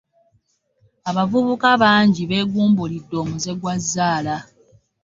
[1.09, 4.37] Abavubuka bangi beegumbulidde omuze gwa zzaala.